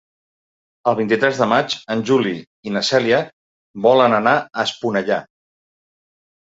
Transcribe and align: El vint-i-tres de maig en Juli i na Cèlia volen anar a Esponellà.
El 0.91 0.95
vint-i-tres 0.99 1.41
de 1.41 1.47
maig 1.51 1.75
en 1.97 2.01
Juli 2.11 2.33
i 2.71 2.75
na 2.79 2.85
Cèlia 2.89 3.21
volen 3.89 4.19
anar 4.23 4.37
a 4.45 4.69
Esponellà. 4.69 5.25